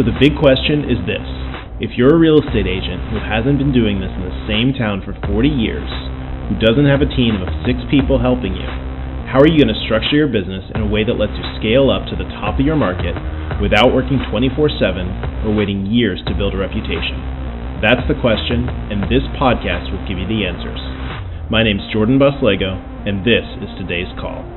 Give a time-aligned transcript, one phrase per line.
[0.00, 1.28] So the big question is this.
[1.76, 5.04] If you're a real estate agent who hasn't been doing this in the same town
[5.04, 5.88] for 40 years,
[6.48, 8.64] who doesn't have a team of six people helping you,
[9.28, 11.92] how are you going to structure your business in a way that lets you scale
[11.92, 13.12] up to the top of your market
[13.60, 17.20] without working 24 7 or waiting years to build a reputation?
[17.84, 20.80] That's the question, and this podcast will give you the answers.
[21.52, 24.48] My name's Jordan Buslego, and this is today's call.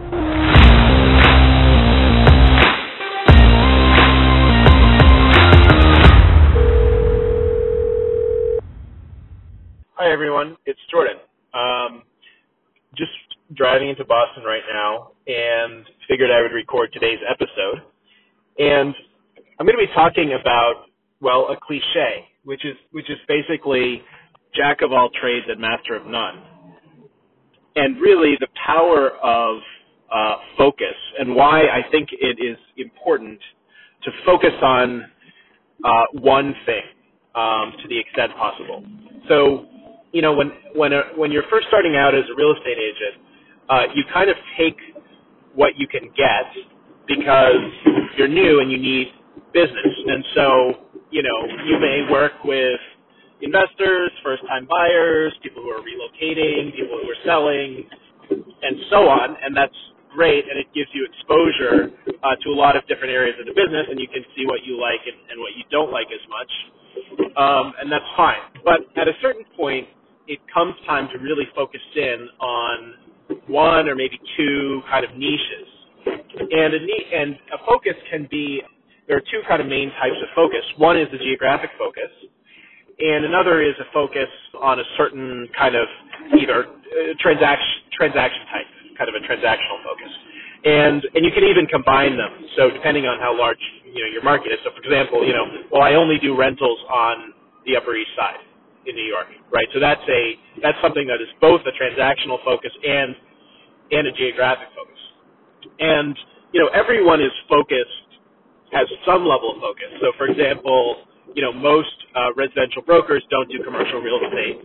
[10.14, 11.18] Everyone, it's Jordan.
[11.56, 12.04] Um,
[12.96, 13.10] just
[13.56, 17.82] driving into Boston right now, and figured I would record today's episode.
[18.60, 18.94] And
[19.60, 20.86] I'm going to be talking about
[21.20, 24.04] well a cliche, which is which is basically
[24.54, 26.44] jack of all trades and master of none,
[27.76, 29.58] and really the power of
[30.14, 33.40] uh, focus and why I think it is important
[34.04, 35.06] to focus on
[35.84, 36.84] uh, one thing
[37.34, 38.86] um, to the extent possible.
[39.28, 39.73] So
[40.14, 43.26] you know, when when a, when you're first starting out as a real estate agent,
[43.70, 44.78] uh, you kind of take
[45.56, 46.48] what you can get
[47.08, 47.62] because
[48.18, 49.10] you're new and you need
[49.54, 50.74] business, and so
[51.12, 52.80] you know you may work with
[53.42, 57.86] investors, first-time buyers, people who are relocating, people who are selling,
[58.64, 59.76] and so on, and that's
[60.16, 61.92] great, and it gives you exposure
[62.24, 64.64] uh, to a lot of different areas of the business, and you can see what
[64.66, 66.52] you like and, and what you don't like as much,
[67.38, 68.42] um, and that's fine.
[68.66, 69.88] But at a certain point,
[70.28, 72.94] it comes time to really focus in on
[73.48, 75.68] one or maybe two kind of niches.
[76.06, 76.80] And a,
[77.16, 78.62] and a focus can be,
[79.08, 80.64] there are two kind of main types of focus.
[80.78, 82.12] One is the geographic focus,
[83.00, 84.30] and another is a focus
[84.62, 85.88] on a certain kind of
[86.40, 90.12] either uh, transaction, transaction type, kind of a transactional focus.
[90.66, 92.32] And, and you can even combine them.
[92.58, 94.60] So depending on how large, you know, your market is.
[94.64, 97.34] So for example, you know, well, I only do rentals on
[97.66, 98.40] the Upper East Side
[98.86, 99.68] in New York, right?
[99.74, 100.22] So that's a
[100.62, 103.16] that's something that is both a transactional focus and
[103.92, 105.02] and a geographic focus.
[105.80, 106.18] And
[106.54, 108.04] you know, everyone is focused
[108.74, 109.90] has some level of focus.
[110.02, 111.06] So, for example,
[111.36, 114.60] you know, most uh, residential brokers don't do commercial real estate,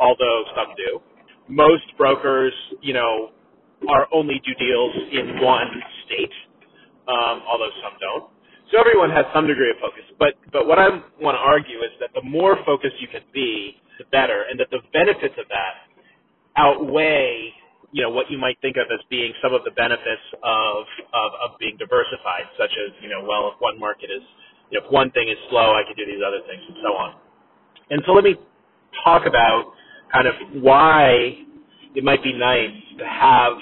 [0.00, 1.00] although some do.
[1.48, 2.52] Most brokers,
[2.82, 3.30] you know,
[3.88, 5.68] are only do deals in one
[6.06, 6.32] state,
[7.08, 8.24] um, although some don't.
[8.72, 10.02] So everyone has some degree of focus.
[10.18, 10.88] But but what I
[11.20, 14.68] want to argue is that the more focused you can be, the better, and that
[14.72, 15.86] the benefits of that
[16.56, 17.52] outweigh
[17.92, 20.84] you know what you might think of as being some of the benefits of
[21.14, 24.22] of, of being diversified, such as you know well if one market is
[24.70, 26.96] you know, if one thing is slow, I can do these other things and so
[26.96, 27.14] on.
[27.90, 28.36] And so let me
[29.04, 29.72] talk about
[30.12, 31.38] kind of why
[31.94, 33.54] it might be nice to have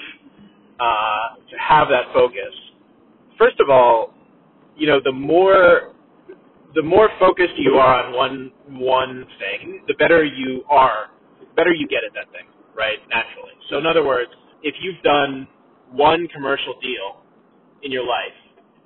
[0.79, 2.53] uh, to have that focus.
[3.39, 4.13] First of all,
[4.77, 5.94] you know, the more
[6.75, 11.73] the more focused you are on one one thing, the better you are, the better
[11.73, 12.47] you get at that thing,
[12.77, 12.99] right?
[13.09, 13.53] Naturally.
[13.71, 14.31] So in other words,
[14.63, 15.47] if you've done
[15.91, 17.23] one commercial deal
[17.83, 18.37] in your life,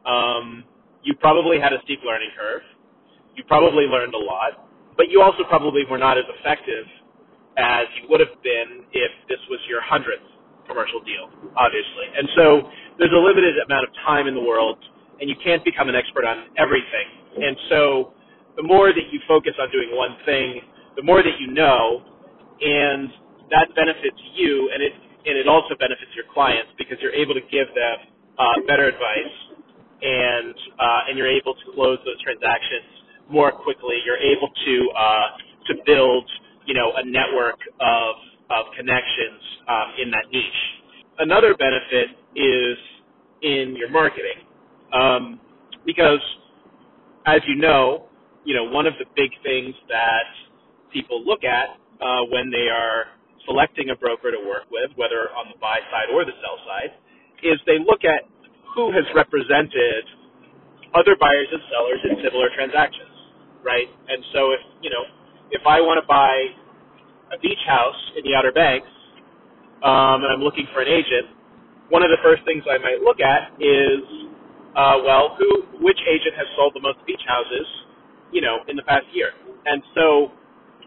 [0.06, 0.64] um,
[1.04, 2.64] you probably had a steep learning curve.
[3.36, 4.68] You probably learned a lot,
[4.98, 6.86] but you also probably were not as effective
[7.58, 10.24] as you would have been if this was your hundredth
[10.68, 12.08] commercial deal, obviously.
[12.16, 14.80] And so there's a limited amount of time in the world
[15.20, 17.08] and you can't become an expert on everything.
[17.42, 18.14] And so
[18.58, 20.62] the more that you focus on doing one thing,
[20.98, 22.04] the more that you know,
[22.62, 23.10] and
[23.52, 24.94] that benefits you, and it
[25.26, 27.98] and it also benefits your clients because you're able to give them
[28.40, 29.36] uh, better advice,
[30.04, 32.86] and uh, and you're able to close those transactions
[33.30, 33.98] more quickly.
[34.06, 35.28] You're able to uh,
[35.70, 36.30] to build
[36.68, 38.16] you know a network of
[38.52, 40.64] of connections um, in that niche.
[41.20, 42.78] Another benefit is
[43.44, 44.46] in your marketing
[44.94, 45.40] um,
[45.86, 46.20] because,
[47.26, 48.06] as you know,
[48.46, 50.26] you know one of the big things that
[50.94, 51.70] people look at
[52.02, 53.06] uh, when they are
[53.48, 56.94] selecting a broker to work with, whether on the buy side or the sell side,
[57.44, 58.24] is they look at
[58.76, 60.06] who has represented
[60.96, 63.12] other buyers and sellers in similar transactions,
[63.64, 63.88] right?
[64.10, 65.04] And so if you know
[65.52, 66.56] if I want to buy
[67.34, 68.88] a beach house in the Outer Banks
[69.84, 71.28] um, and I'm looking for an agent,
[71.90, 74.29] one of the first things I might look at is
[74.76, 77.68] uh, well, who, which agent has sold the most beach houses,
[78.32, 79.32] you know, in the past year?
[79.66, 80.32] And so,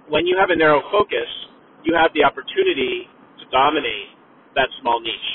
[0.09, 1.29] when you have a narrow focus,
[1.85, 3.09] you have the opportunity
[3.41, 4.15] to dominate
[4.57, 5.33] that small niche,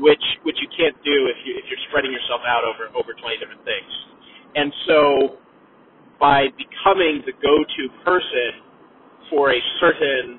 [0.00, 3.38] which which you can't do if you if you're spreading yourself out over over 20
[3.38, 3.92] different things.
[4.54, 5.38] And so,
[6.20, 8.62] by becoming the go-to person
[9.30, 10.38] for a certain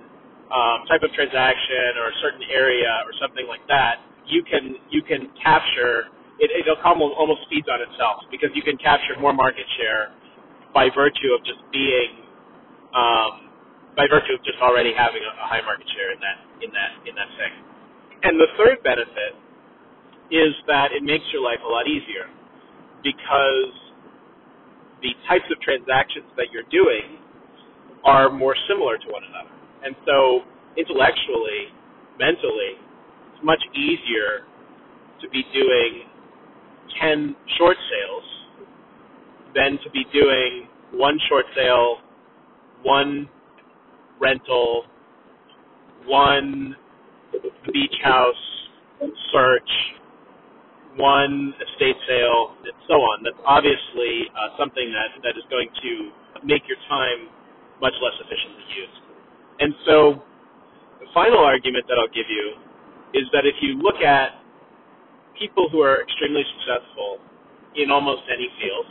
[0.53, 5.01] um, type of transaction or a certain area or something like that, you can you
[5.03, 6.09] can capture
[6.39, 10.13] it, it'll come almost feeds on itself because you can capture more market share
[10.73, 12.25] by virtue of just being,
[12.95, 13.49] um,
[13.97, 16.91] by virtue of just already having a, a high market share in that in that
[17.05, 17.53] in that thing.
[18.23, 19.37] And the third benefit
[20.31, 22.29] is that it makes your life a lot easier
[23.03, 23.73] because
[25.03, 27.19] the types of transactions that you're doing
[28.05, 29.51] are more similar to one another.
[29.83, 30.41] And so
[30.77, 31.71] intellectually,
[32.19, 32.79] mentally,
[33.33, 34.47] it's much easier
[35.21, 36.07] to be doing
[37.01, 38.23] 10 short sales
[39.55, 41.97] than to be doing one short sale,
[42.83, 43.29] one
[44.21, 44.85] rental,
[46.05, 46.75] one
[47.73, 48.35] beach house
[49.33, 49.69] search,
[50.97, 53.23] one estate sale, and so on.
[53.23, 55.91] That's obviously uh, something that, that is going to
[56.45, 57.29] make your time
[57.81, 59.01] much less efficiently used.
[59.59, 60.23] And so
[60.99, 62.53] the final argument that I'll give you
[63.15, 64.31] is that if you look at
[65.43, 67.19] people who are extremely successful
[67.75, 68.87] in almost any field,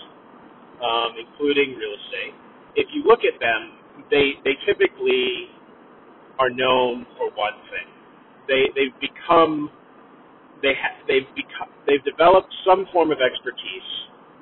[0.83, 2.35] um, including real estate,
[2.77, 3.73] if you look at them,
[4.11, 5.49] they they typically
[6.39, 7.89] are known for one thing.
[8.49, 9.71] They they've become
[10.63, 13.91] they ha- they've become they've developed some form of expertise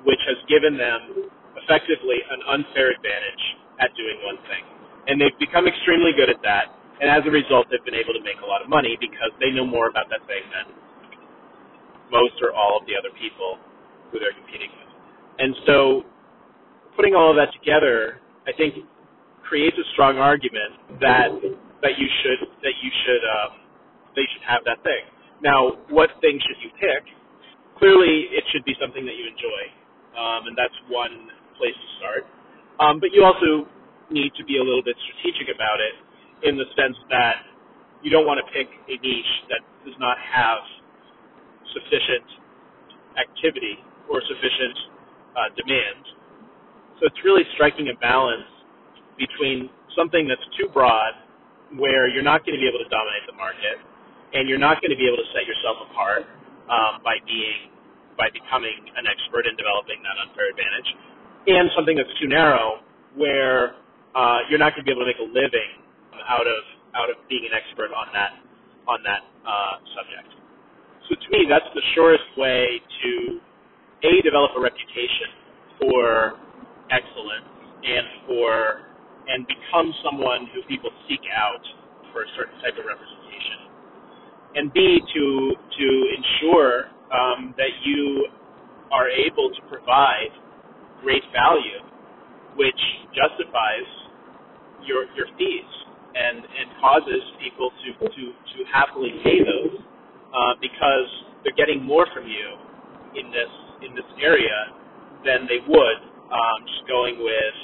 [0.05, 1.31] which has given them
[1.63, 3.43] effectively an unfair advantage
[3.79, 4.63] at doing one thing.
[5.07, 6.73] And they've become extremely good at that.
[7.01, 9.51] And as a result, they've been able to make a lot of money because they
[9.51, 10.67] know more about that thing than
[12.11, 13.57] most or all of the other people
[14.11, 14.91] who they're competing with.
[15.39, 16.03] And so
[16.95, 18.85] putting all of that together, I think
[19.47, 21.31] creates a strong argument that
[21.81, 23.51] that you should that you should um,
[24.15, 25.03] they should have that thing.
[25.41, 27.03] Now, what thing should you pick?
[27.79, 29.63] Clearly, it should be something that you enjoy,
[30.13, 32.23] um, and that's one place to start.
[32.77, 33.65] Um, but you also
[34.13, 35.95] need to be a little bit strategic about it,
[36.47, 37.41] in the sense that
[38.05, 40.61] you don't want to pick a niche that does not have
[41.73, 42.27] sufficient
[43.17, 43.79] activity
[44.09, 44.77] or sufficient
[45.35, 46.03] uh, demand.
[46.99, 48.47] So it's really striking a balance
[49.17, 51.13] between something that's too broad,
[51.77, 53.79] where you're not going to be able to dominate the market,
[54.33, 56.27] and you're not going to be able to set yourself apart
[56.69, 57.71] um, by being
[58.17, 60.89] by becoming an expert in developing that unfair advantage,
[61.47, 62.83] and something that's too narrow,
[63.15, 63.73] where
[64.13, 65.71] uh, you're not going to be able to make a living
[66.29, 66.61] out of
[66.93, 68.35] out of being an expert on that
[68.87, 70.29] on that uh, subject.
[71.09, 73.39] So to me, that's the surest way to
[74.03, 75.29] a develop a reputation
[75.79, 76.33] for
[76.91, 77.49] excellence
[77.85, 78.85] and for
[79.27, 81.61] and become someone who people seek out
[82.11, 83.59] for a certain type of representation,
[84.55, 85.25] and b to
[85.55, 85.87] to
[86.17, 88.27] ensure um, that you
[88.91, 90.33] are able to provide
[91.01, 91.81] great value,
[92.57, 92.81] which
[93.15, 93.87] justifies
[94.83, 95.71] your your fees
[96.15, 99.79] and and causes people to to to happily pay those
[100.35, 101.09] uh, because
[101.43, 102.47] they're getting more from you
[103.19, 103.51] in this
[103.87, 104.73] in this area
[105.25, 105.99] than they would
[106.33, 107.55] um, just going with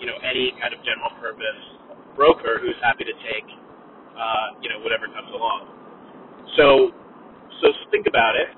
[0.00, 1.62] you know any kind of general purpose
[2.16, 3.46] broker who's happy to take
[4.18, 5.86] uh, you know whatever comes along.
[6.58, 6.92] So
[7.62, 8.48] so think about it.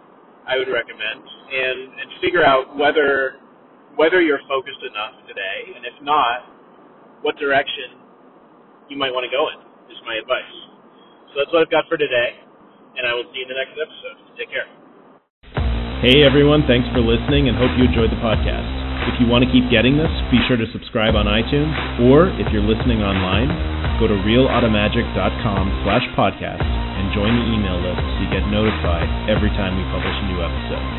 [0.48, 1.22] I would recommend
[1.52, 3.36] and and figure out whether
[3.96, 6.46] whether you're focused enough today, and if not,
[7.22, 8.00] what direction
[8.88, 9.58] you might want to go in
[9.92, 10.56] is my advice.
[11.32, 12.40] So that's what I've got for today
[12.98, 14.18] and I will see you in the next episode.
[14.34, 14.66] Take care.
[16.02, 18.66] Hey everyone, thanks for listening and hope you enjoyed the podcast.
[19.10, 21.74] If you want to keep getting this, be sure to subscribe on iTunes,
[22.06, 23.50] or if you're listening online,
[23.98, 29.50] go to realautomagic.com slash podcast and join the email list so you get notified every
[29.58, 30.97] time we publish a new episode.